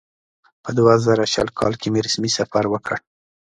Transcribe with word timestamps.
په 0.63 0.69
دوه 0.77 0.93
زره 1.05 1.25
شل 1.33 1.49
کال 1.59 1.73
کې 1.81 1.87
مې 1.93 1.99
رسمي 2.05 2.31
سفر 2.37 2.63
وکړ. 2.69 2.97